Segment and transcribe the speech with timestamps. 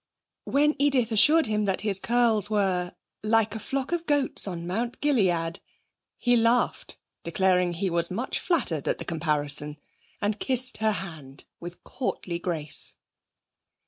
[0.45, 4.99] When Edith assured him that his curls were 'like a flock of goats on Mount
[4.99, 5.59] Gilead'
[6.17, 9.77] he laughed, declared he was much flattered at the comparison,
[10.19, 12.95] and kissed her hand with courtly grace.